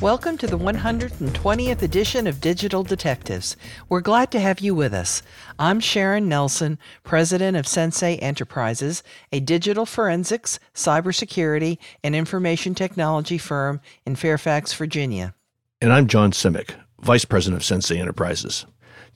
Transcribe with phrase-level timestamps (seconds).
[0.00, 3.54] Welcome to the 120th edition of Digital Detectives.
[3.90, 5.22] We're glad to have you with us.
[5.58, 13.82] I'm Sharon Nelson, president of Sensei Enterprises, a digital forensics, cybersecurity, and information technology firm
[14.06, 15.34] in Fairfax, Virginia.
[15.82, 16.70] And I'm John Simek,
[17.02, 18.64] vice president of Sensei Enterprises.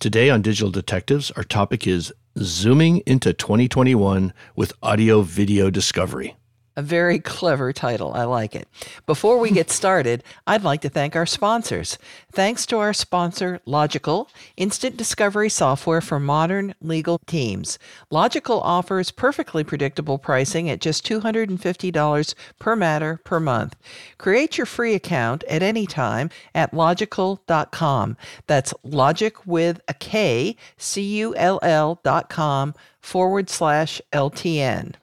[0.01, 6.37] Today on Digital Detectives, our topic is Zooming into 2021 with Audio Video Discovery.
[6.77, 8.13] A very clever title.
[8.15, 8.69] I like it.
[9.07, 11.99] Before we get started, I'd like to thank our sponsors.
[12.33, 17.79] Thanks to our sponsor, Logikcull, instant discovery software for modern legal teams.
[18.11, 23.77] Logikcull offers perfectly predictable pricing at just $250 per matter per month.
[24.19, 28.17] Create your free account at any time at logikcull.com.
[28.49, 34.95] That's logic with a K, C U L L dot com forward slash LTN.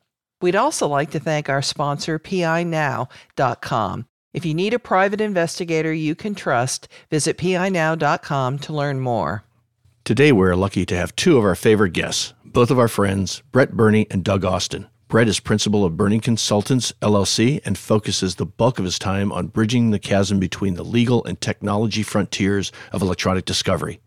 [0.41, 4.05] We'd also like to thank our sponsor, PINow.com.
[4.33, 9.43] If you need a private investigator you can trust, visit PINow.com to learn more.
[10.03, 13.73] Today, we're lucky to have two of our favorite guests, both of our friends, Brett
[13.73, 14.87] Burney and Doug Austin.
[15.09, 19.47] Brett is principal of Burney Consultants, LLC, and focuses the bulk of his time on
[19.47, 23.99] bridging the chasm between the legal and technology frontiers of electronic discovery.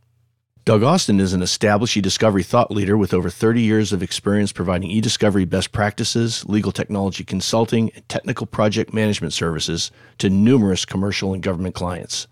[0.64, 4.90] Doug Austin is an established e-discovery thought leader with over 30 years of experience providing
[4.90, 11.42] e-discovery best practices, legal technology consulting, and technical project management services to numerous commercial and
[11.42, 12.28] government clients.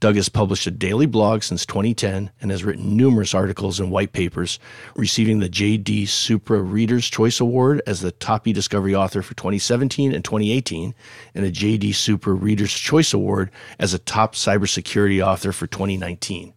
[0.00, 4.12] Doug has published a daily blog since 2010 and has written numerous articles and white
[4.12, 4.58] papers,
[4.94, 6.06] receiving the J.D.
[6.06, 10.94] Supra Reader's Choice Award as the top e-discovery author for 2017 and 2018,
[11.34, 11.92] and a J.D.
[11.92, 16.53] Supra Reader's Choice Award as a top cybersecurity author for 2019.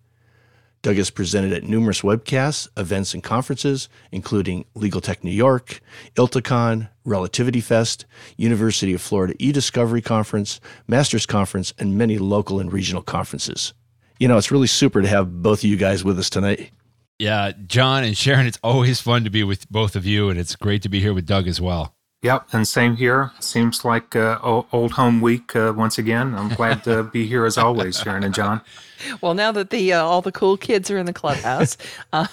[0.82, 5.82] Doug has presented at numerous webcasts, events, and conferences, including Legal Tech New York,
[6.16, 8.06] ILTACon, Relativity Fest,
[8.38, 13.74] University of Florida eDiscovery Conference, Masters Conference, and many local and regional conferences.
[14.20, 16.72] You know, it's really super to have both of you guys with us tonight.
[17.20, 20.56] Yeah, John and Sharon, it's always fun to be with both of you, and it's
[20.56, 21.97] great to be here with Doug as well.
[22.28, 23.32] Yep, and same here.
[23.40, 26.36] Seems like uh, old home week uh, once again.
[26.36, 28.60] I'm glad to be here as always, Sharon and John.
[29.22, 31.78] Well, now that the uh, all the cool kids are in the clubhouse,
[32.14, 32.26] uh,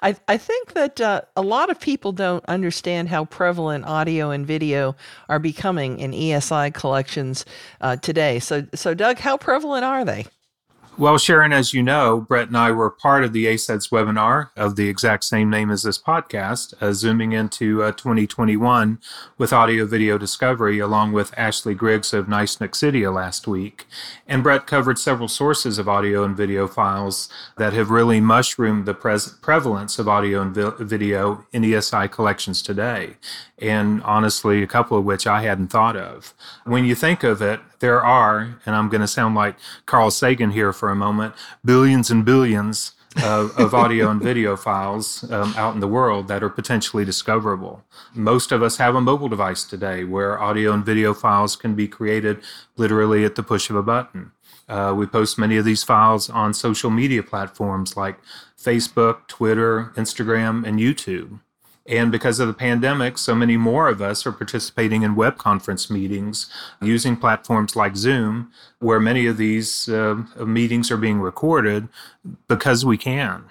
[0.00, 4.46] I I think that uh, a lot of people don't understand how prevalent audio and
[4.46, 4.94] video
[5.28, 7.44] are becoming in ESI collections
[7.80, 8.38] uh, today.
[8.38, 10.26] So so Doug, how prevalent are they?
[10.96, 14.76] Well, Sharon, as you know, Brett and I were part of the ACEDS webinar of
[14.76, 19.00] the exact same name as this podcast, uh, zooming into uh, 2021
[19.36, 23.86] with audio video discovery, along with Ashley Griggs of NICE Nexidia last week.
[24.28, 28.94] And Brett covered several sources of audio and video files that have really mushroomed the
[28.94, 33.16] prevalence of audio and vi- video in ESI collections today.
[33.68, 36.34] And honestly, a couple of which I hadn't thought of.
[36.64, 40.50] When you think of it, there are, and I'm going to sound like Carl Sagan
[40.50, 42.92] here for a moment, billions and billions
[43.22, 47.84] of, of audio and video files um, out in the world that are potentially discoverable.
[48.14, 51.86] Most of us have a mobile device today where audio and video files can be
[51.86, 52.42] created
[52.76, 54.32] literally at the push of a button.
[54.68, 58.18] Uh, we post many of these files on social media platforms like
[58.58, 61.40] Facebook, Twitter, Instagram, and YouTube.
[61.86, 65.90] And because of the pandemic, so many more of us are participating in web conference
[65.90, 66.50] meetings
[66.80, 71.88] using platforms like Zoom, where many of these uh, meetings are being recorded
[72.48, 73.44] because we can.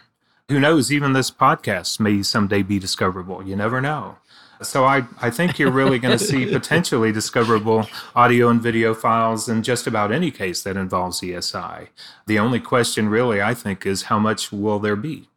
[0.49, 3.47] Who knows, even this podcast may someday be discoverable.
[3.47, 4.17] You never know.
[4.61, 9.47] So I, I think you're really going to see potentially discoverable audio and video files
[9.47, 11.89] in just about any case that involves ESI.
[12.27, 15.29] The only question really, I think, is how much will there be?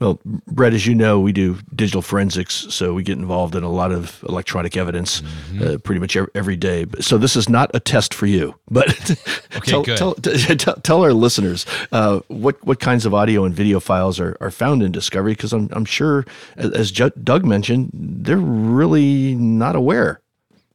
[0.00, 3.70] Well, Brett, as you know, we do digital forensics, so we get involved in a
[3.70, 5.62] lot of electronic evidence mm-hmm.
[5.62, 6.86] uh, pretty much every day.
[7.00, 8.88] So this is not a test for you, but
[9.56, 13.80] okay, tell, tell, tell, tell, our listeners uh, what what kinds of audio and video
[13.80, 16.24] files are, are found in Discovery, because I'm I'm sure,
[16.56, 20.20] as Doug mentioned, they're really not aware.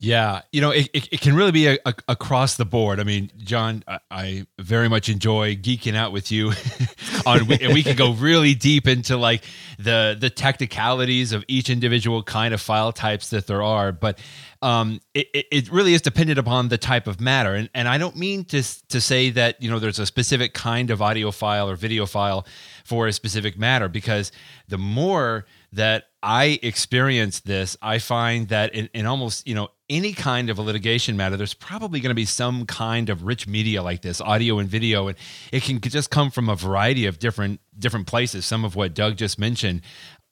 [0.03, 2.99] Yeah, you know, it, it, it can really be a, a, across the board.
[2.99, 6.51] I mean, John, I, I very much enjoy geeking out with you
[7.25, 9.45] on, and we can go really deep into like
[9.79, 13.93] the the technicalities of each individual kind of file types that there are.
[13.93, 14.19] But
[14.61, 18.17] um, it, it really is dependent upon the type of matter, and and I don't
[18.17, 21.77] mean to to say that you know there's a specific kind of audio file or
[21.77, 22.45] video file
[22.83, 24.33] for a specific matter because
[24.67, 30.13] the more that I experience this, I find that in, in almost you know any
[30.13, 33.83] kind of a litigation matter, there's probably going to be some kind of rich media
[33.83, 35.17] like this, audio and video, and
[35.51, 38.45] it can just come from a variety of different different places.
[38.45, 39.81] Some of what Doug just mentioned.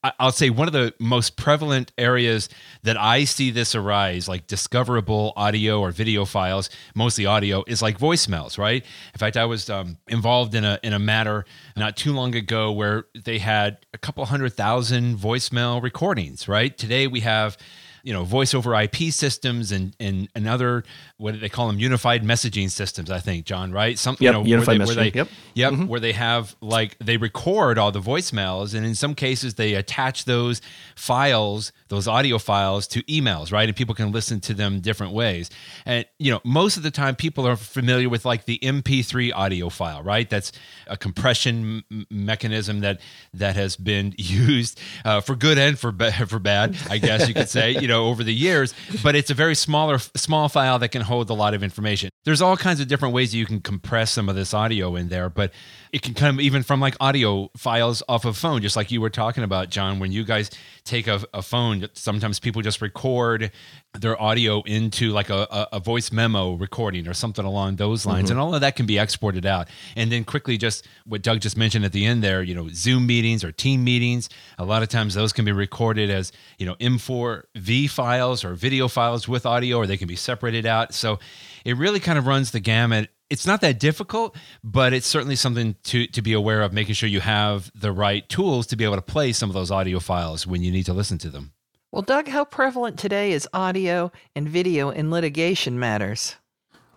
[0.04, 2.50] I'll say one of the most prevalent areas
[2.82, 8.00] that I see this arise, like discoverable audio or video files, mostly audio, is like
[8.00, 8.84] voicemails, right?
[8.84, 11.46] In fact, I was um, involved in a in a matter
[11.78, 16.76] not too long ago where they had a couple hundred thousand voicemail recordings, right?
[16.76, 17.56] Today we have
[18.04, 20.84] you know voice over IP systems and and another
[21.18, 21.78] what do they call them?
[21.78, 23.98] Unified messaging systems I think John right?
[23.98, 24.96] Some yep, you know unified where they, messaging.
[24.96, 25.88] Where they, yep yep mm-hmm.
[25.88, 30.26] where they have like they record all the voicemails and in some cases they attach
[30.26, 30.62] those
[30.96, 33.68] files those audio files to emails right?
[33.68, 35.50] And people can listen to them different ways.
[35.86, 39.70] And you know most of the time people are familiar with like the MP3 audio
[39.70, 40.30] file right?
[40.30, 40.52] That's
[40.88, 43.00] a compression m- mechanism that
[43.34, 47.34] that has been used uh, for good and for ba- for bad I guess you
[47.34, 47.72] could say.
[47.72, 48.74] You know over the years
[49.04, 52.42] but it's a very smaller small file that can hold a lot of information there's
[52.42, 55.30] all kinds of different ways that you can compress some of this audio in there
[55.30, 55.52] but
[55.92, 59.10] it can come even from like audio files off of phone just like you were
[59.10, 60.00] talking about john.
[60.00, 60.50] When you guys
[60.84, 63.52] take a, a phone sometimes people just record
[64.00, 68.34] their audio into like a, a, voice memo recording or something along those lines mm-hmm.
[68.34, 69.68] and all of that can be exported out.
[69.98, 73.06] And then quickly just what doug just mentioned at the end there you know zoom
[73.06, 76.76] meetings or team meetings a lot of times those can be recorded as you know
[76.76, 80.94] m4v files or video files with audio or they can be separated out.
[80.94, 81.20] So
[81.66, 85.76] it really kind of runs the gamut it's not that difficult, but it's certainly something
[85.84, 88.98] to to be aware of, making sure you have the right tools to be able
[88.98, 91.54] to play some of those audio files when you need to listen to them.
[91.94, 96.36] Well, Doug, how prevalent today is audio and video in litigation matters?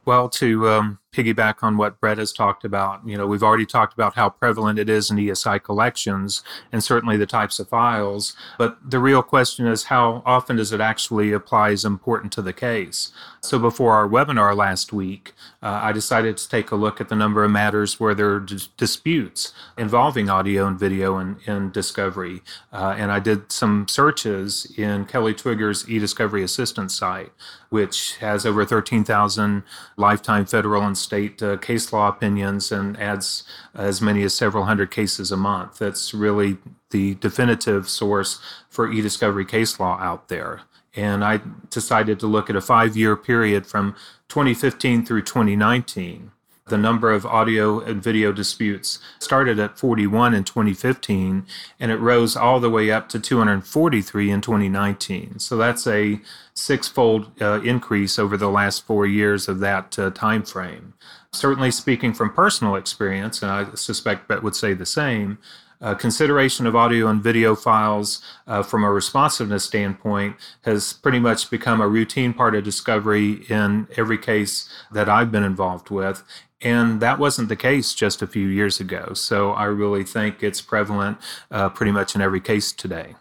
[0.05, 3.95] Well, to um, piggyback on what Brett has talked about, you know, we've already talked
[3.95, 8.35] about how prevalent it is in ESI collections and certainly the types of files.
[8.59, 12.53] But the real question is how often does it actually apply as important to the
[12.53, 13.13] case?
[13.41, 15.33] So before our webinar last week,
[15.63, 18.41] uh, I decided to take a look at the number of matters where there are
[18.41, 22.43] d- disputes involving audio and video in, in discovery.
[22.73, 27.33] Uh, and I did some searches in Kelly Twigger's e-discovery assistance site,
[27.69, 29.63] which has over 13,000
[29.97, 34.91] lifetime federal and state uh, case law opinions and adds as many as several hundred
[34.91, 35.79] cases a month.
[35.79, 36.59] That's really
[36.91, 40.63] the definitive source for e discovery case law out there.
[40.97, 41.41] And I
[41.71, 43.95] decided to look at a five year period from
[44.29, 46.31] 2015 through 2019.
[46.67, 51.45] The number of audio and video disputes started at 41 in 2015,
[51.79, 55.41] and it rose all the way up to 243 in 2019.
[55.41, 56.23] So that's a
[56.55, 60.95] six-fold uh, increase over the last four years of that uh, time frame.
[61.35, 65.37] Certainly, speaking from personal experience, and I suspect Brett would say the same,
[65.83, 71.51] uh, consideration of audio and video files uh, from a responsiveness standpoint has pretty much
[71.51, 76.23] become a routine part of discovery in every case that I've been involved with.
[76.65, 79.13] And that wasn't the case just a few years ago.
[79.13, 81.19] So I really think it's prevalent
[81.51, 83.15] uh, pretty much in every case today.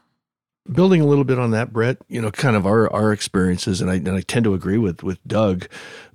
[0.71, 3.91] Building a little bit on that, Brett, you know, kind of our, our experiences, and
[3.91, 5.67] I, and I tend to agree with, with Doug,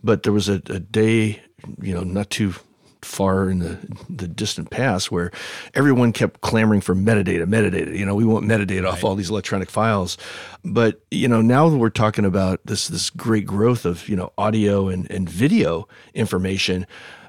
[0.02, 1.42] but there was a, a day,
[1.82, 2.54] you know, not too
[3.02, 5.30] far in the, the distant past where
[5.75, 7.97] everyone kept clamoring for metadata, metadata.
[7.97, 8.92] You know, we want metadata right.
[8.92, 10.16] off all these electronic files.
[10.64, 14.88] But, you know, now we're talking about this this great growth of, you know, audio
[14.88, 16.87] and, and video information.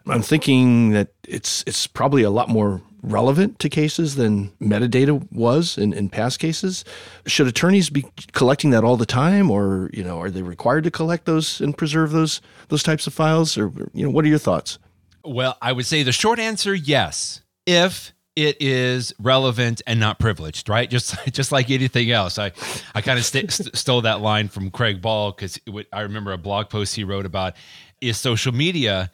[0.08, 5.78] I'm thinking that it's it's probably a lot more relevant to cases than metadata was
[5.78, 6.84] in, in past cases.
[7.26, 10.92] Should attorneys be collecting that all the time or, you know, are they required to
[10.92, 13.58] collect those and preserve those those types of files?
[13.58, 14.80] Or you know, what are your thoughts?
[15.24, 17.42] Well, I would say the short answer yes.
[17.66, 20.90] If it is relevant and not privileged, right?
[21.00, 22.40] Just just like anything else.
[22.40, 22.52] I
[22.96, 25.60] I kind of st- st- stole that line from Craig Ball because
[25.92, 27.56] I remember a blog post he wrote about
[28.02, 29.12] is social media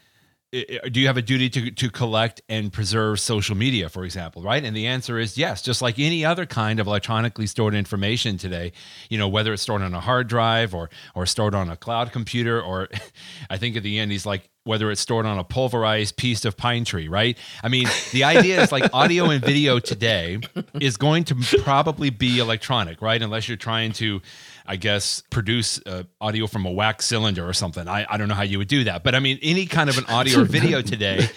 [0.51, 4.63] do you have a duty to, to collect and preserve social media, for example, right?
[4.63, 8.71] And the answer is yes, just like any other kind of electronically stored information today,
[9.09, 12.11] you know, whether it's stored on a hard drive or or stored on a cloud
[12.11, 12.87] computer, or
[13.49, 16.57] I think at the end he's like, whether it's stored on a pulverized piece of
[16.57, 17.37] pine tree, right?
[17.63, 20.39] I mean, the idea is like audio and video today
[20.81, 23.21] is going to probably be electronic, right?
[23.21, 24.21] Unless you're trying to
[24.67, 27.87] I guess, produce uh, audio from a wax cylinder or something.
[27.87, 29.03] I, I don't know how you would do that.
[29.03, 31.29] But I mean, any kind of an audio or video today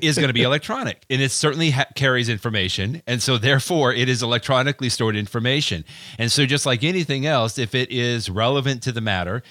[0.00, 3.02] is going to be electronic and it certainly ha- carries information.
[3.06, 5.84] And so, therefore, it is electronically stored information.
[6.18, 9.42] And so, just like anything else, if it is relevant to the matter,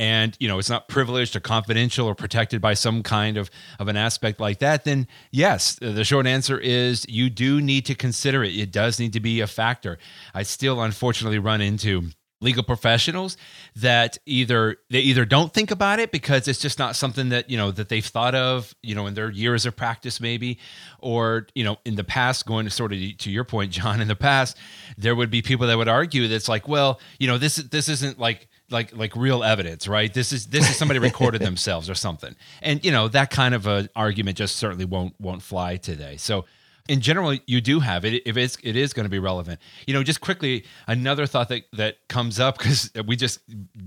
[0.00, 3.86] and you know it's not privileged or confidential or protected by some kind of of
[3.86, 8.42] an aspect like that then yes the short answer is you do need to consider
[8.42, 9.98] it it does need to be a factor
[10.32, 12.08] i still unfortunately run into
[12.40, 13.36] legal professionals
[13.76, 17.56] that either they either don't think about it because it's just not something that you
[17.56, 20.58] know that they've thought of you know in their years of practice maybe
[21.00, 24.08] or you know in the past going to sort of to your point john in
[24.08, 24.56] the past
[24.96, 28.18] there would be people that would argue that's like well you know this this isn't
[28.18, 30.12] like like like real evidence right?
[30.12, 32.36] This is this is somebody recorded themselves or something.
[32.62, 36.16] And you know that kind of a argument just certainly won't won't fly today.
[36.16, 36.46] So
[36.90, 39.60] in general you do have it if it's it is going to be relevant.
[39.86, 43.38] You know just quickly another thought that that comes up because we just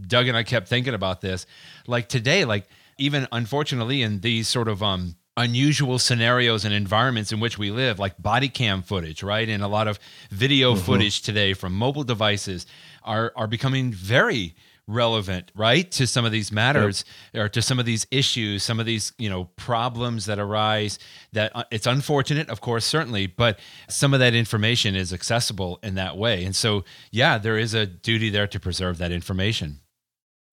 [0.07, 1.45] doug and i kept thinking about this.
[1.86, 2.65] Like today like
[2.98, 8.00] even unfortunately in these sort of um unusual scenarios and environments in which we live
[8.00, 9.50] like body cam footage right?
[9.50, 10.00] And a lot of
[10.31, 10.86] video mm-hmm.
[10.86, 12.65] footage today from mobile devices
[13.03, 14.55] are are becoming very
[14.88, 17.46] relevant right to some of these matters yep.
[17.46, 21.00] or to some of these issues some of these you know problems that arise
[21.32, 25.96] that uh, it's unfortunate of course certainly but some of that information is accessible in
[25.96, 26.44] that way.
[26.44, 29.80] And so yeah there is a duty there to preserve that information.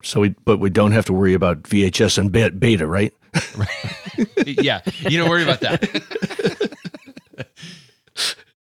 [0.03, 3.13] So we but we don't have to worry about vhs and beta right?
[3.57, 4.47] Right.
[4.47, 4.81] Yeah.
[5.09, 6.73] You don't worry about that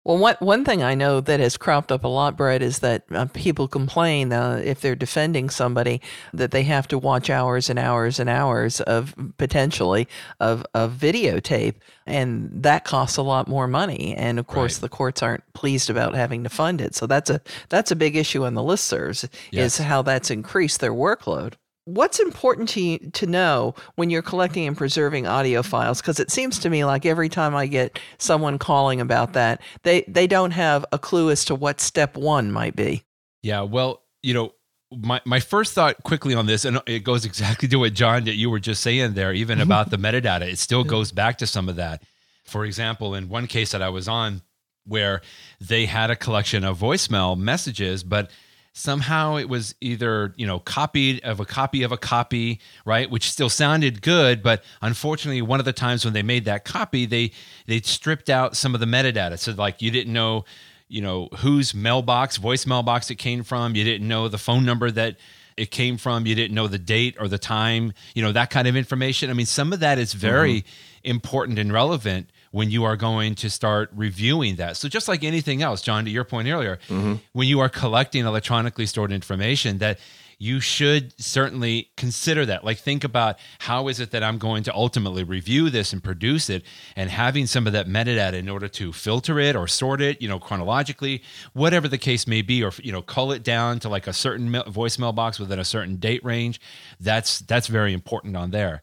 [0.06, 3.02] Well, one one thing I know that has cropped up a lot, Brett, is that
[3.10, 6.00] uh, people complain uh, if they're defending somebody
[6.32, 10.06] that they have to watch hours and hours and hours of potentially
[10.38, 11.74] of of videotape,
[12.06, 14.14] and that costs a lot more money.
[14.16, 14.82] And of course, right.
[14.82, 16.94] the courts aren't pleased about having to fund it.
[16.94, 19.80] So that's a that's a big issue on the listservs yes.
[19.80, 21.54] is how that's increased their workload
[21.86, 26.30] what's important to you to know when you're collecting and preserving audio files because it
[26.30, 30.50] seems to me like every time i get someone calling about that they they don't
[30.50, 33.02] have a clue as to what step 1 might be
[33.42, 34.52] yeah well you know
[34.92, 38.36] my, my first thought quickly on this, and it goes exactly to what John that
[38.36, 39.66] you were just saying there, even mm-hmm.
[39.66, 40.42] about the metadata.
[40.42, 42.02] It still goes back to some of that.
[42.44, 44.42] For example, in one case that I was on,
[44.84, 45.22] where
[45.60, 48.30] they had a collection of voicemail messages, but
[48.76, 53.30] somehow it was either you know copied of a copy of a copy right which
[53.30, 57.32] still sounded good but unfortunately one of the times when they made that copy they
[57.66, 59.38] they stripped out some of the metadata.
[59.38, 60.44] So like you didn't know
[60.88, 63.74] you know whose mailbox voice mailbox it came from.
[63.74, 65.16] You didn't know the phone number that
[65.56, 66.26] it came from.
[66.26, 69.30] You didn't know the date or the time you know that kind of information.
[69.30, 71.10] I mean some of that is very mm-hmm.
[71.10, 74.76] important and relevant when you are going to start reviewing that.
[74.76, 77.14] So just like anything else, John, to your point earlier, mm-hmm.
[77.32, 79.98] when you are collecting electronically stored information, that
[80.38, 82.62] you should certainly consider that.
[82.62, 86.50] Like, think about how is it that I'm going to ultimately review this and produce
[86.50, 86.62] it,
[86.94, 90.28] and having some of that metadata in order to filter it or sort it, you
[90.28, 91.22] know, chronologically,
[91.54, 94.50] whatever the case may be, or you know, cull it down to like a certain
[94.50, 96.60] voicemail box within a certain date range.
[97.00, 98.82] That's that's very important on there.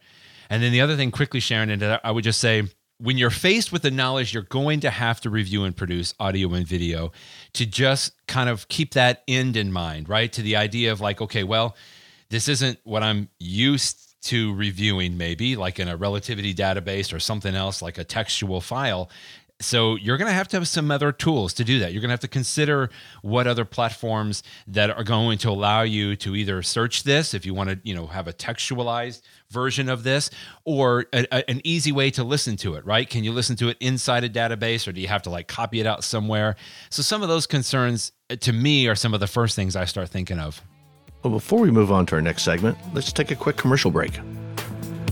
[0.50, 2.63] And then the other thing, quickly, Sharon, and I would just say
[3.03, 6.53] when you're faced with the knowledge you're going to have to review and produce audio
[6.53, 7.12] and video,
[7.51, 10.31] to just kind of keep that end in mind, right?
[10.31, 11.75] To the idea of like, okay, well,
[12.29, 17.53] this isn't what I'm used to reviewing, maybe like in a relativity database or something
[17.55, 19.10] else like a textual file.
[19.63, 21.93] So you're going to have to have some other tools to do that.
[21.93, 22.89] You're going to have to consider
[23.22, 27.53] what other platforms that are going to allow you to either search this if you
[27.53, 30.29] want to, you know, have a textualized version of this
[30.65, 33.10] or a, a, an easy way to listen to it, right?
[33.10, 35.79] Can you listen to it inside a database or do you have to like copy
[35.79, 36.55] it out somewhere?
[36.89, 39.86] So some of those concerns uh, to me are some of the first things I
[39.86, 40.62] start thinking of.
[41.24, 44.20] Well, before we move on to our next segment, let's take a quick commercial break.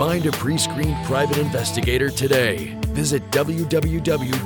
[0.00, 2.74] Find a pre screened private investigator today.
[2.94, 4.36] Visit www.pinow.com.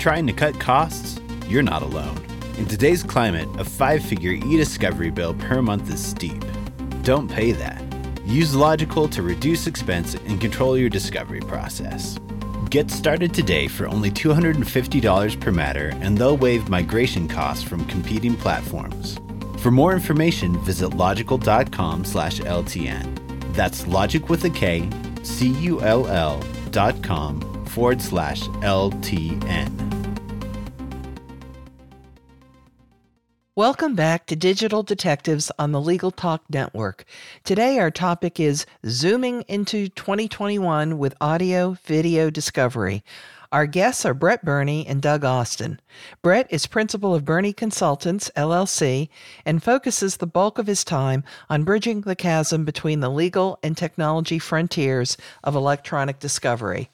[0.00, 1.20] Trying to cut costs?
[1.46, 2.20] You're not alone.
[2.58, 6.44] In today's climate, a five figure e discovery bill per month is steep.
[7.04, 7.80] Don't pay that.
[8.26, 12.18] Use Logikcull to reduce expense and control your discovery process.
[12.68, 18.34] Get started today for only $250 per matter, and they'll waive migration costs from competing
[18.34, 19.20] platforms.
[19.62, 23.54] For more information, visit logikcull.com slash LTN.
[23.54, 24.90] That's logic with a K,
[25.22, 26.42] C U L L
[26.72, 29.70] dot com forward slash LTN.
[33.54, 37.04] Welcome back to Digital Detectives on the Legal Talk Network.
[37.44, 43.04] Today, our topic is Zooming into 2021 with Audio Video Discovery.
[43.52, 45.78] Our guests are Brett Burney and Doug Austin.
[46.22, 49.10] Brett is principal of Burney Consultants, LLC,
[49.44, 53.76] and focuses the bulk of his time on bridging the chasm between the legal and
[53.76, 56.88] technology frontiers of electronic discovery.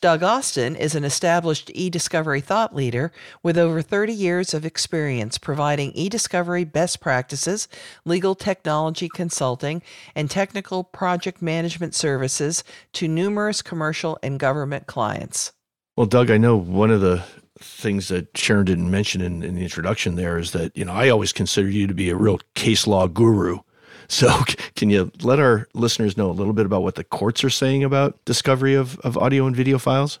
[0.00, 3.12] Doug Austin is an established e discovery thought leader
[3.44, 7.68] with over 30 years of experience providing e discovery best practices,
[8.04, 9.80] legal technology consulting,
[10.16, 15.52] and technical project management services to numerous commercial and government clients.
[15.96, 17.22] Well, Doug, I know one of the
[17.60, 21.08] things that Sharon didn't mention in, in the introduction there is that, you know, I
[21.08, 23.60] always consider you to be a real case law guru.
[24.06, 24.28] So,
[24.76, 27.82] can you let our listeners know a little bit about what the courts are saying
[27.82, 30.18] about discovery of, of audio and video files?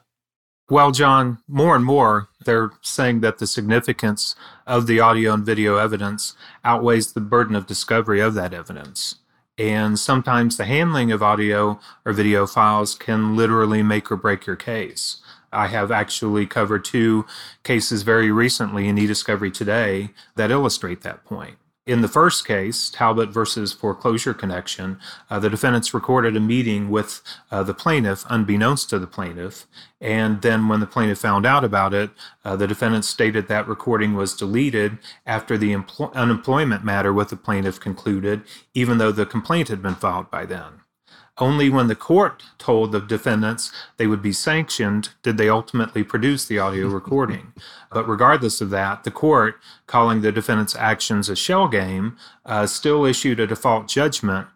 [0.70, 5.76] Well, John, more and more they're saying that the significance of the audio and video
[5.76, 9.16] evidence outweighs the burden of discovery of that evidence.
[9.58, 14.56] And sometimes the handling of audio or video files can literally make or break your
[14.56, 15.20] case.
[15.54, 17.26] I have actually covered two
[17.62, 21.56] cases very recently in eDiscovery Today that illustrate that point.
[21.86, 27.20] In the first case, Talbot versus Foreclosure Connection, uh, the defendants recorded a meeting with
[27.50, 29.66] uh, the plaintiff, unbeknownst to the plaintiff.
[30.00, 32.10] And then, when the plaintiff found out about it,
[32.42, 34.96] uh, the defendant stated that recording was deleted
[35.26, 39.94] after the empl- unemployment matter with the plaintiff concluded, even though the complaint had been
[39.94, 40.83] filed by then.
[41.38, 46.46] Only when the court told the defendants they would be sanctioned did they ultimately produce
[46.46, 47.52] the audio recording.
[47.90, 53.04] but regardless of that, the court, calling the defendants' actions a shell game, uh, still
[53.04, 54.46] issued a default judgment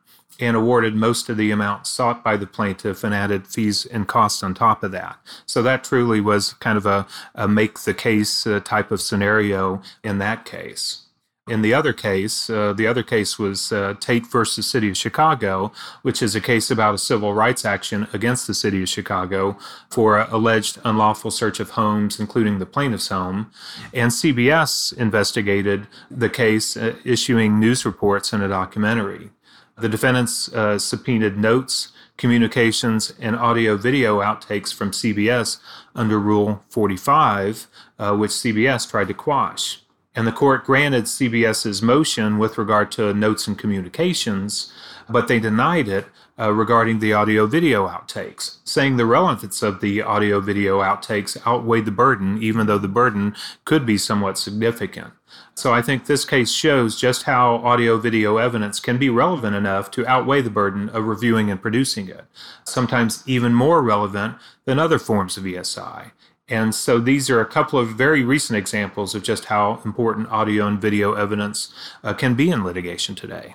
[0.40, 4.42] and awarded most of the amount sought by the plaintiff and added fees and costs
[4.42, 5.16] on top of that.
[5.47, 9.82] So that truly was kind of a, a make the case uh, type of scenario
[10.04, 11.07] in that case.
[11.49, 15.73] In the other case, uh, the other case was uh, Tate versus City of Chicago,
[16.02, 19.56] which is a case about a civil rights action against the City of Chicago
[19.91, 23.50] for alleged unlawful search of homes, including the plaintiff's home.
[23.95, 29.30] And CBS investigated the case, uh, issuing news reports and a documentary.
[29.78, 35.58] The defendants uh, subpoenaed notes, communications, and audio video outtakes from CBS
[35.95, 39.80] under Rule 45, uh, which CBS tried to quash.
[40.19, 44.73] And the court granted CBS's motion with regard to notes and communications,
[45.09, 50.02] but they denied it uh, regarding the audio video outtakes, saying the relevance of the
[50.02, 55.13] audio video outtakes outweighed the burden, even though the burden could be somewhat significant.
[55.54, 59.89] So I think this case shows just how audio video evidence can be relevant enough
[59.93, 62.25] to outweigh the burden of reviewing and producing it,
[62.65, 66.11] sometimes even more relevant than other forms of ESI.
[66.49, 70.67] And so these are a couple of very recent examples of just how important audio
[70.67, 73.54] and video evidence uh, can be in litigation today.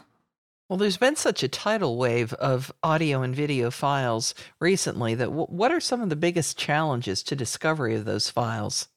[0.70, 5.46] Well, there's been such a tidal wave of audio and video files recently that w-
[5.48, 8.88] what are some of the biggest challenges to discovery of those files?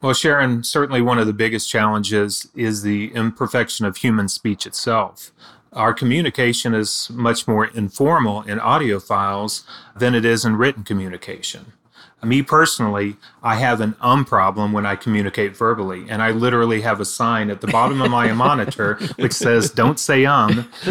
[0.00, 5.30] Well, Sharon, certainly one of the biggest challenges is the imperfection of human speech itself.
[5.72, 9.64] Our communication is much more informal in audio files
[9.96, 11.72] than it is in written communication
[12.24, 17.00] me personally, I have an um problem when I communicate verbally, and I literally have
[17.00, 20.62] a sign at the bottom of my monitor which says "Don't say um"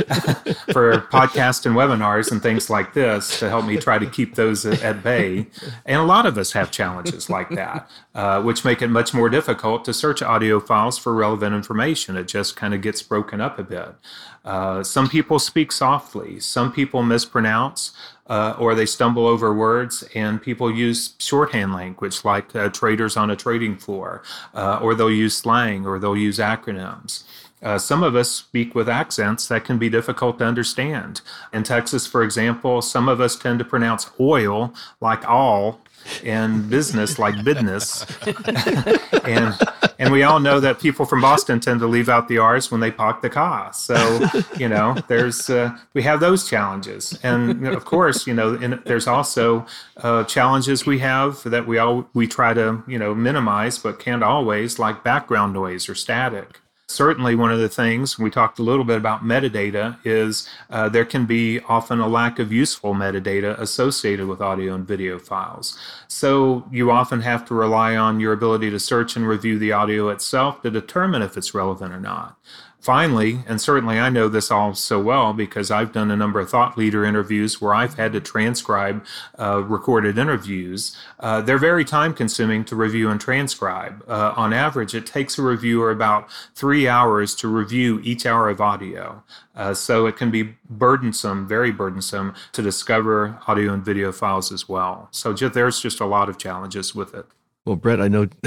[0.73, 4.65] for podcasts and webinars and things like this to help me try to keep those
[4.65, 5.47] at bay.
[5.85, 9.29] And a lot of us have challenges like that, uh, which make it much more
[9.29, 12.17] difficult to search audio files for relevant information.
[12.17, 13.95] It just kind of gets broken up a bit.
[14.43, 16.39] Uh, some people speak softly.
[16.39, 17.91] Some people mispronounce
[18.31, 23.29] uh, or they stumble over words, and people use shorthand language like uh, traders on
[23.29, 24.23] a trading floor,
[24.53, 27.23] uh, or they'll use slang, or they'll use acronyms.
[27.61, 31.21] Uh, some of us speak with accents that can be difficult to understand.
[31.53, 35.81] In Texas, for example, some of us tend to pronounce oil like all
[36.23, 38.05] and business like business.
[39.23, 39.55] and
[39.99, 42.81] and we all know that people from Boston tend to leave out the R's when
[42.81, 43.71] they park the car.
[43.73, 48.81] So you know, there's uh, we have those challenges, and of course, you know, in,
[48.85, 49.65] there's also
[49.97, 54.23] uh, challenges we have that we all we try to you know minimize, but can't
[54.23, 56.59] always, like background noise or static.
[56.91, 61.05] Certainly, one of the things we talked a little bit about metadata is uh, there
[61.05, 65.77] can be often a lack of useful metadata associated with audio and video files.
[66.07, 70.09] So, you often have to rely on your ability to search and review the audio
[70.09, 72.37] itself to determine if it's relevant or not
[72.81, 76.49] finally, and certainly I know this all so well because I've done a number of
[76.49, 79.05] thought leader interviews where I've had to transcribe
[79.39, 80.97] uh, recorded interviews.
[81.19, 84.03] Uh, they're very time consuming to review and transcribe.
[84.07, 88.59] Uh, on average, it takes a reviewer about three hours to review each hour of
[88.59, 89.23] audio.
[89.55, 94.67] Uh, so it can be burdensome, very burdensome, to discover audio and video files as
[94.67, 95.07] well.
[95.11, 97.25] So just, there's just a lot of challenges with it.
[97.65, 98.27] Well, Brett, I know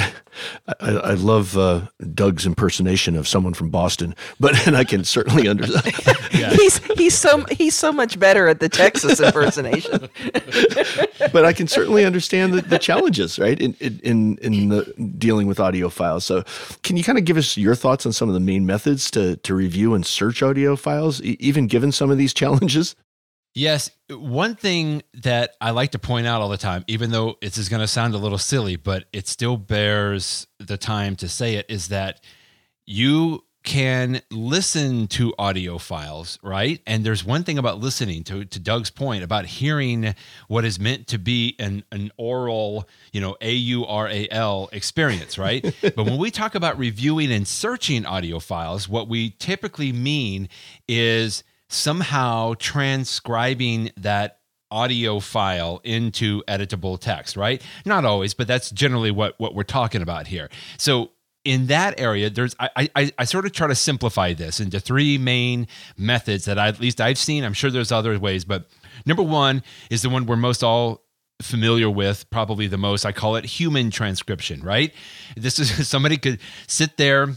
[0.80, 1.82] I, I love uh,
[2.14, 5.94] Doug's impersonation of someone from Boston, but and I can certainly understand.
[6.32, 6.50] yeah.
[6.50, 10.08] He's he's so he's so much better at the Texas impersonation.
[11.32, 15.60] but I can certainly understand the, the challenges, right, in in in the, dealing with
[15.60, 16.24] audio files.
[16.24, 16.42] So,
[16.82, 19.36] can you kind of give us your thoughts on some of the main methods to
[19.36, 22.96] to review and search audio files, even given some of these challenges?
[23.54, 23.90] Yes.
[24.10, 27.68] One thing that I like to point out all the time, even though this is
[27.68, 31.66] going to sound a little silly, but it still bears the time to say it,
[31.68, 32.20] is that
[32.84, 36.82] you can listen to audio files, right?
[36.86, 40.14] And there's one thing about listening to, to Doug's point about hearing
[40.48, 44.68] what is meant to be an, an oral, you know, A U R A L
[44.72, 45.62] experience, right?
[45.80, 50.50] but when we talk about reviewing and searching audio files, what we typically mean
[50.86, 54.38] is somehow transcribing that
[54.70, 57.62] audio file into editable text, right?
[57.84, 60.50] Not always, but that's generally what what we're talking about here.
[60.78, 61.10] So
[61.44, 65.18] in that area, there's I, I I sort of try to simplify this into three
[65.18, 67.44] main methods that I, at least I've seen.
[67.44, 68.68] I'm sure there's other ways, but
[69.06, 71.04] number one is the one we're most all
[71.42, 74.94] familiar with probably the most i call it human transcription right
[75.36, 77.36] this is somebody could sit there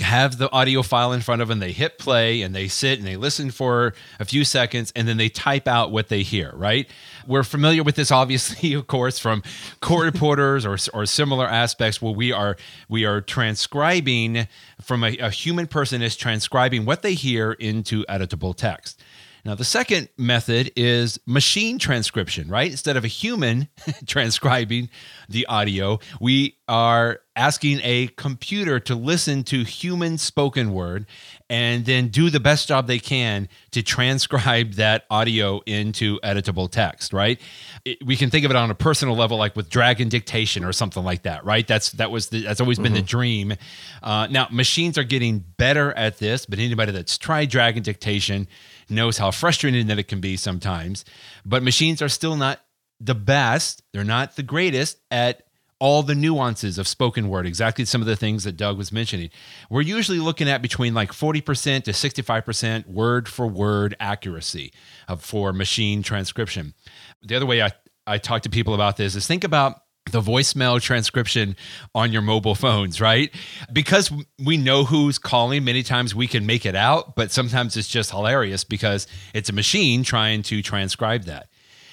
[0.00, 3.06] have the audio file in front of them they hit play and they sit and
[3.06, 6.88] they listen for a few seconds and then they type out what they hear right?
[7.26, 9.42] We're familiar with this obviously of course from
[9.80, 12.56] court reporters or, or similar aspects where we are
[12.88, 14.48] we are transcribing
[14.80, 19.02] from a, a human person is transcribing what they hear into editable text
[19.44, 22.70] now, the second method is machine transcription, right?
[22.70, 23.68] Instead of a human
[24.06, 24.88] transcribing
[25.28, 31.04] the audio, we are asking a computer to listen to human spoken word
[31.50, 37.12] and then do the best job they can to transcribe that audio into editable text,
[37.12, 37.38] right?
[37.84, 40.72] It, we can think of it on a personal level, like with Dragon dictation or
[40.72, 41.66] something like that, right?
[41.66, 42.94] That's that was the, that's always been mm-hmm.
[42.94, 43.54] the dream.
[44.02, 48.48] Uh, now machines are getting better at this, but anybody that's tried Dragon dictation
[48.88, 51.04] knows how frustrating that it can be sometimes.
[51.44, 52.60] But machines are still not
[53.00, 55.42] the best, they're not the greatest at
[55.80, 59.30] all the nuances of spoken word, exactly some of the things that Doug was mentioning.
[59.68, 64.72] We're usually looking at between like 40% to 65% word for word accuracy
[65.18, 66.74] for machine transcription.
[67.22, 67.72] The other way I,
[68.06, 71.56] I talk to people about this is think about the voicemail transcription
[71.94, 73.30] on your mobile phones, right?
[73.72, 77.88] Because we know who's calling, many times we can make it out, but sometimes it's
[77.88, 81.48] just hilarious because it's a machine trying to transcribe that.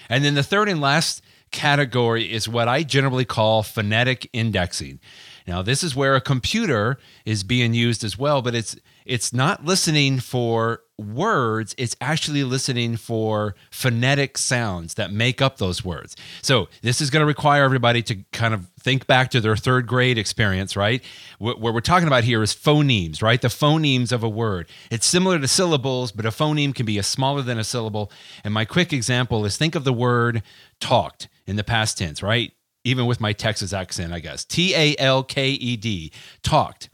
[0.10, 5.00] And then the third and last category is what I generally call phonetic indexing.
[5.48, 8.76] Now, this is where a computer is being used as well, but it's
[9.06, 15.84] it's not listening for words, it's actually listening for phonetic sounds that make up those
[15.84, 16.16] words.
[16.42, 19.88] So, this is going to require everybody to kind of think back to their third
[19.88, 21.04] grade experience, right?
[21.40, 23.42] What, what, we're talking about here is phonemes, right?
[23.42, 24.68] The phonemes of a word.
[24.90, 28.12] It's similar to syllables, but a phoneme can be a smaller than a syllable.
[28.44, 30.44] And my quick example is think of the word
[30.80, 32.54] talked in the past tense, right?
[32.84, 34.44] Even with my Texas accent, I guess.
[34.44, 36.12] T A L K E D,
[36.44, 36.90] talked.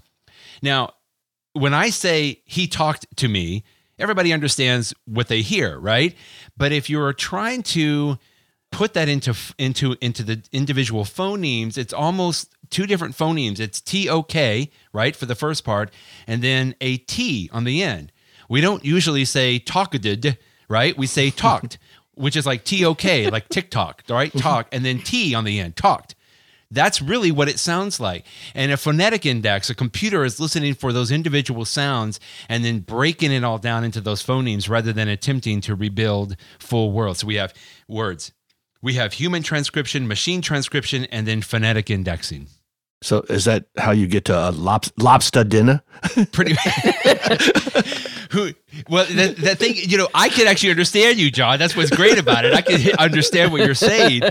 [0.61, 0.93] Now,
[1.53, 3.63] when I say he talked to me,
[3.99, 6.15] everybody understands what they hear, right?
[6.55, 8.17] But if you're trying to
[8.71, 13.59] put that into into into the individual phonemes, it's almost two different phonemes.
[13.59, 15.91] It's T O K, right, for the first part,
[16.25, 18.11] and then a T on the end.
[18.49, 20.05] We don't usually say talked,
[20.69, 20.97] right?
[20.97, 21.77] We say talked,
[22.17, 24.29] which is like T O K, like TikTok, right?
[24.29, 24.39] Mm-hmm.
[24.39, 26.15] Talk, and then T on the end, talked.
[26.69, 28.25] That's really what it sounds like.
[28.53, 33.31] And a phonetic index, a computer is listening for those individual sounds and then breaking
[33.31, 37.19] it all down into those phonemes rather than attempting to rebuild full words.
[37.19, 37.53] So we have
[37.87, 38.33] words.
[38.81, 42.47] We have human transcription, machine transcription, and then phonetic indexing.
[43.01, 45.83] So is that how you get to a lob- lobster dinner?
[46.31, 46.55] Pretty
[48.31, 48.51] who
[48.89, 51.59] well that, that thing you know i can actually understand you john.
[51.59, 52.53] That's what's great about it.
[52.53, 54.23] I can understand what you're saying.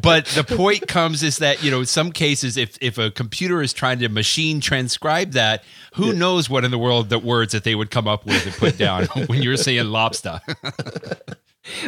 [0.00, 3.62] But the point comes is that you know in some cases if if a computer
[3.62, 6.18] is trying to machine transcribe that who yeah.
[6.18, 8.78] knows what in the world the words that they would come up with and put
[8.78, 10.40] down when you're saying lobster.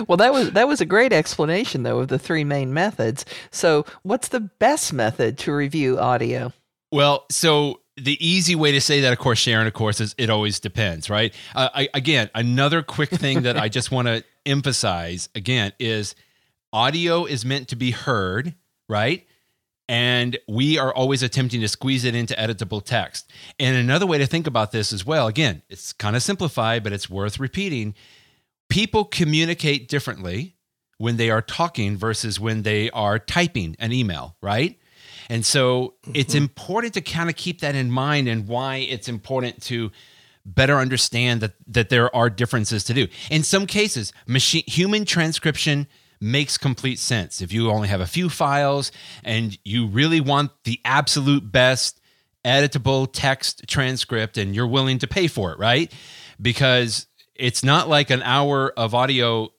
[0.06, 3.24] Well that was that was a great explanation though of the three main methods.
[3.50, 6.52] So what's the best method to review audio?
[6.92, 10.30] Well so the easy way to say that, of course, Sharon, of course, is it
[10.30, 11.34] always depends, right?
[11.54, 16.14] Uh, I, again, another quick thing that I just want to emphasize again is
[16.72, 18.54] audio is meant to be heard,
[18.88, 19.26] right?
[19.88, 23.30] And we are always attempting to squeeze it into editable text.
[23.58, 26.92] And another way to think about this as well, again, it's kind of simplified, but
[26.92, 27.94] it's worth repeating.
[28.68, 30.56] People communicate differently
[30.98, 34.78] when they are talking versus when they are typing an email, right?
[35.28, 36.12] And so mm-hmm.
[36.14, 39.90] it's important to kind of keep that in mind and why it's important to
[40.44, 43.06] better understand that that there are differences to do.
[43.30, 45.86] In some cases, machine human transcription
[46.20, 47.42] makes complete sense.
[47.42, 48.92] If you only have a few files
[49.24, 52.00] and you really want the absolute best
[52.44, 55.92] editable text transcript and you're willing to pay for it, right?
[56.40, 59.52] Because it's not like an hour of audio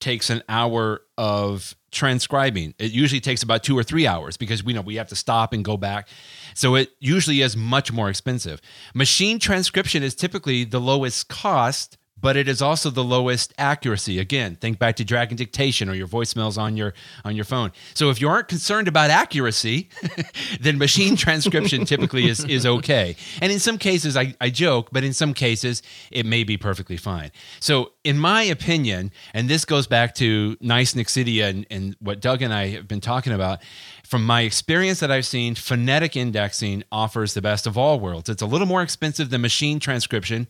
[0.00, 2.74] takes an hour of transcribing.
[2.78, 5.52] It usually takes about two or three hours because we know we have to stop
[5.52, 6.08] and go back.
[6.54, 8.60] So it usually is much more expensive.
[8.94, 14.18] Machine transcription is typically the lowest cost but it is also the lowest accuracy.
[14.18, 17.72] Again, think back to Dragon dictation or your voicemails on your on your phone.
[17.94, 19.88] So if you aren't concerned about accuracy,
[20.60, 23.16] then machine transcription typically is is okay.
[23.40, 26.96] And in some cases, I, I joke, but in some cases, it may be perfectly
[26.96, 27.30] fine.
[27.60, 32.42] So in my opinion, and this goes back to Nice Nexidia and, and what Doug
[32.42, 33.60] and I have been talking about,
[34.04, 38.28] from my experience that I've seen, phonetic indexing offers the best of all worlds.
[38.28, 40.48] It's a little more expensive than machine transcription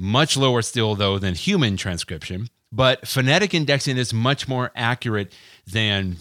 [0.00, 2.48] much lower still, though, than human transcription.
[2.72, 5.32] But phonetic indexing is much more accurate
[5.66, 6.16] than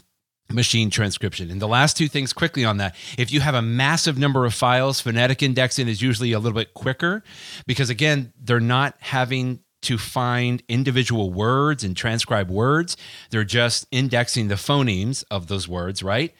[0.51, 1.49] machine transcription.
[1.49, 4.53] And the last two things quickly on that if you have a massive number of
[4.53, 7.23] files, phonetic indexing is usually a little bit quicker
[7.67, 12.97] because, again, they're not having to find individual words and transcribe words.
[13.29, 16.35] They're just indexing the phonemes of those words, right?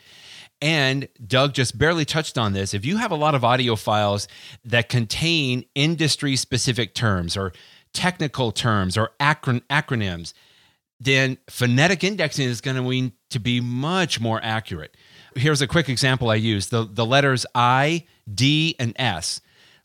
[0.62, 2.74] And Doug just barely touched on this.
[2.74, 4.28] If you have a lot of audio files
[4.66, 7.54] that contain industry specific terms or
[7.94, 10.34] technical terms or acron- acronyms,
[11.00, 14.98] then phonetic indexing is going to need to be much more accurate.
[15.36, 19.40] Here's a quick example I use the, the letters I, D, and S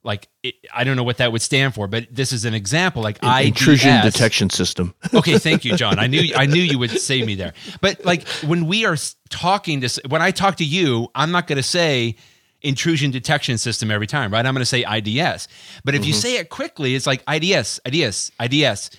[0.04, 3.02] like it, I don't know what that would stand for, but this is an example.
[3.02, 4.94] Like I intrusion detection system.
[5.14, 5.98] okay, thank you, John.
[5.98, 7.54] I knew I knew you would save me there.
[7.80, 8.96] But like when we are
[9.30, 12.16] talking to when I talk to you, I'm not going to say
[12.60, 14.44] intrusion detection system every time, right?
[14.44, 15.48] I'm going to say IDS.
[15.84, 16.08] But if mm-hmm.
[16.08, 18.90] you say it quickly, it's like IDS, IDS, IDS.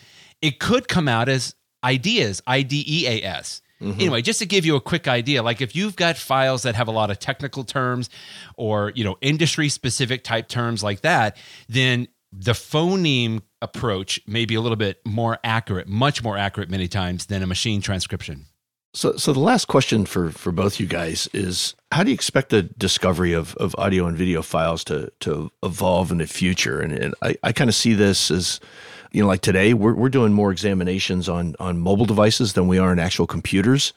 [0.41, 3.61] It could come out as ideas, I D E A S.
[3.81, 3.99] Mm-hmm.
[3.99, 6.87] Anyway, just to give you a quick idea, like if you've got files that have
[6.87, 8.09] a lot of technical terms
[8.55, 14.55] or, you know, industry specific type terms like that, then the phoneme approach may be
[14.55, 18.45] a little bit more accurate, much more accurate many times than a machine transcription.
[18.93, 22.49] So, so the last question for for both you guys is: How do you expect
[22.49, 26.79] the discovery of, of audio and video files to to evolve in the future?
[26.79, 28.61] And, and I, I kind of see this as
[29.15, 32.77] you know, like today, we're, we're doing more examinations on, on mobile devices than we
[32.77, 33.93] are on actual computers.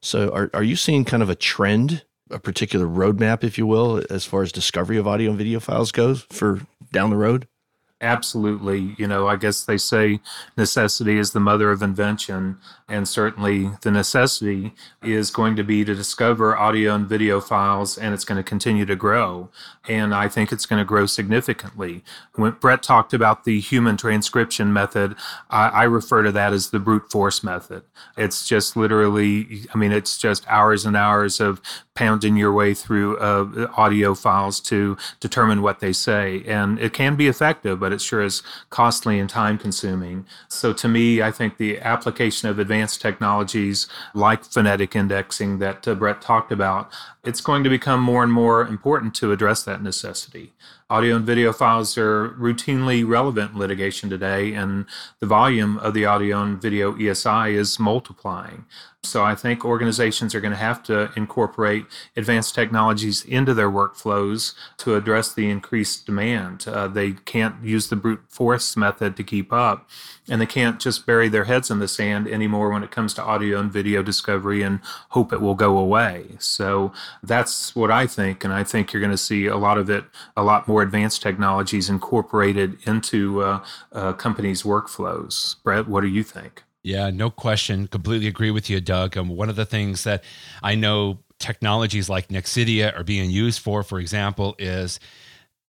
[0.00, 4.02] So are, are you seeing kind of a trend, a particular roadmap, if you will,
[4.08, 7.46] as far as discovery of audio and video files goes for down the road?
[8.04, 8.94] Absolutely.
[8.98, 10.20] You know, I guess they say
[10.58, 12.58] necessity is the mother of invention.
[12.86, 18.12] And certainly the necessity is going to be to discover audio and video files, and
[18.12, 19.48] it's going to continue to grow.
[19.88, 22.04] And I think it's going to grow significantly.
[22.34, 25.16] When Brett talked about the human transcription method,
[25.48, 27.84] I, I refer to that as the brute force method.
[28.18, 31.62] It's just literally, I mean, it's just hours and hours of
[31.94, 36.42] pounding your way through uh, audio files to determine what they say.
[36.46, 40.26] And it can be effective, but it sure is costly and time consuming.
[40.48, 45.94] So to me, I think the application of advanced technologies like phonetic indexing that uh,
[45.94, 46.92] Brett talked about,
[47.24, 50.52] it's going to become more and more important to address that necessity.
[50.90, 54.84] Audio and video files are routinely relevant in litigation today, and
[55.18, 58.66] the volume of the audio and video ESI is multiplying.
[59.02, 64.54] So I think organizations are going to have to incorporate advanced technologies into their workflows
[64.78, 66.66] to address the increased demand.
[66.66, 69.88] Uh, they can't use the brute force method to keep up,
[70.28, 73.22] and they can't just bury their heads in the sand anymore when it comes to
[73.22, 76.36] audio and video discovery and hope it will go away.
[76.38, 78.44] So that's what I think.
[78.44, 80.04] And I think you're going to see a lot of it,
[80.36, 85.56] a lot more advanced technologies incorporated into uh, uh, companies' workflows.
[85.62, 86.62] Brett, what do you think?
[86.82, 87.86] Yeah, no question.
[87.86, 89.16] Completely agree with you, Doug.
[89.16, 90.22] Um, one of the things that
[90.62, 95.00] I know technologies like Nexidia are being used for, for example, is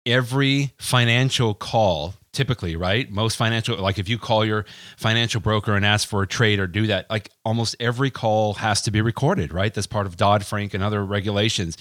[0.04, 3.10] every financial call typically right?
[3.10, 4.66] Most financial like if you call your
[4.96, 8.82] financial broker and ask for a trade or do that like almost every call has
[8.82, 9.72] to be recorded right?
[9.72, 11.78] That's part of dodd-frank and other regulations.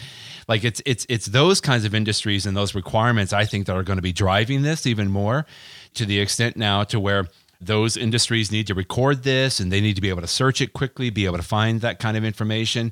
[0.47, 3.83] Like it's it's it's those kinds of industries and those requirements i think that are
[3.83, 5.45] going to be driving this even more
[5.93, 7.27] to the extent now to where
[7.61, 10.73] those industries need to record this and they need to be able to search it
[10.73, 12.91] quickly be able to find that kind of information.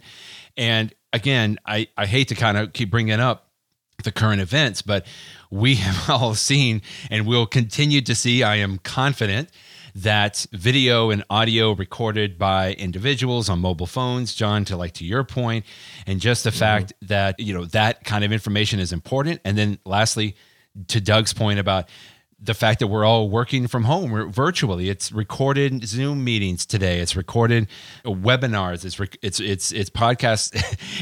[0.56, 3.51] And again i i hate to kind of keep bringing up
[4.04, 5.06] the current events, but
[5.50, 9.50] we have all seen and will continue to see, I am confident,
[9.94, 15.24] that video and audio recorded by individuals on mobile phones john to like to your
[15.24, 15.66] point
[16.08, 16.60] and just the mm-hmm.
[16.60, 20.36] fact that you know that kind of information is important and then lastly
[20.88, 21.90] to doug's point about
[22.42, 24.90] the fact that we're all working from home virtually.
[24.90, 27.00] It's recorded Zoom meetings today.
[27.00, 27.68] It's recorded
[28.04, 28.84] webinars.
[28.84, 30.52] It's it's it's it's podcasts.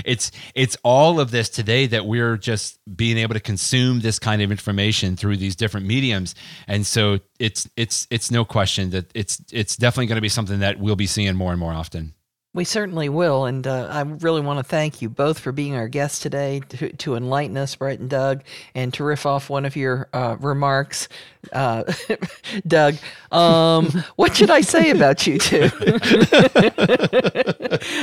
[0.05, 4.41] it's it's all of this today that we're just being able to consume this kind
[4.41, 6.35] of information through these different mediums.
[6.67, 10.59] And so it's it's it's no question that it's it's definitely going to be something
[10.59, 12.13] that we'll be seeing more and more often.
[12.51, 13.45] We certainly will.
[13.45, 16.91] And uh, I really want to thank you both for being our guests today to,
[16.93, 18.41] to, enlighten us, Brett and Doug,
[18.73, 21.09] and to riff off one of your uh, remarks.
[21.53, 21.83] Uh,
[22.67, 22.95] Doug,
[23.31, 23.85] um,
[24.15, 25.69] what should I say about you two?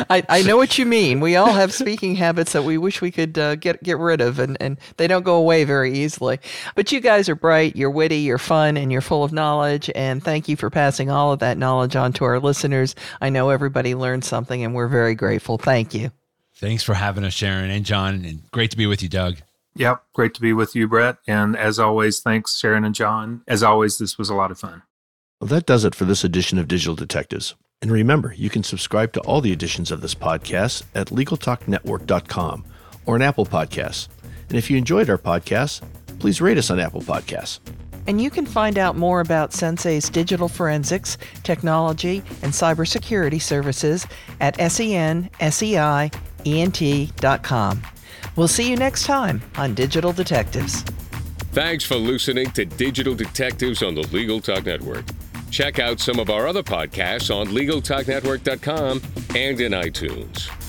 [0.08, 1.18] I, I know what you mean.
[1.18, 4.38] We all have speaking habits that we wish we could uh, get, get rid of,
[4.38, 6.38] and, and they don't go away very easily.
[6.76, 9.90] But you guys are bright, you're witty, you're fun, and you're full of knowledge.
[9.96, 12.94] And thank you for passing all of that knowledge on to our listeners.
[13.20, 15.56] I know everybody learned something something, and we're very grateful.
[15.56, 16.12] Thank you.
[16.56, 19.38] Thanks for having us, Sharon and John, and great to be with you, Doug.
[19.76, 21.16] Yep, great to be with you, Brett.
[21.26, 23.42] And as always, thanks, Sharon and John.
[23.46, 24.82] As always, this was a lot of fun.
[25.40, 27.54] Well, that does it for this edition of Digital Detectives.
[27.82, 32.64] And remember, you can subscribe to all the editions of this podcast at LegalTalkNetwork.com
[33.04, 34.08] or on Apple Podcasts.
[34.48, 35.82] And if you enjoyed our podcast,
[36.18, 37.60] please rate us on Apple Podcasts.
[38.06, 44.06] And you can find out more about Sensei's digital forensics, technology, and cybersecurity services
[44.40, 46.12] at senseient.com.
[48.36, 50.82] We'll see you next time on Digital Detectives.
[51.52, 55.06] Thanks for listening to Digital Detectives on the Legal Talk Network.
[55.50, 59.00] Check out some of our other podcasts on LegalTalkNetwork.com
[59.34, 60.65] and in iTunes.